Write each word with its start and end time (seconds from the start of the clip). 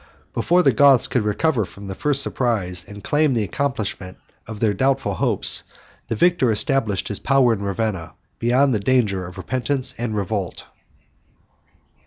Before 0.33 0.63
the 0.63 0.71
Goths 0.73 1.05
could 1.05 1.21
recover 1.21 1.63
from 1.63 1.85
the 1.85 1.93
first 1.93 2.23
surprise, 2.23 2.83
and 2.87 3.03
claim 3.03 3.35
the 3.35 3.43
accomplishment 3.43 4.17
of 4.47 4.59
their 4.59 4.73
doubtful 4.73 5.13
hopes, 5.13 5.61
the 6.07 6.15
victor 6.15 6.49
established 6.49 7.07
his 7.07 7.19
power 7.19 7.53
in 7.53 7.61
Ravenna, 7.61 8.13
beyond 8.39 8.73
the 8.73 8.79
danger 8.79 9.27
of 9.27 9.37
repentance 9.37 9.93
and 9.99 10.15
revolt. 10.15 10.65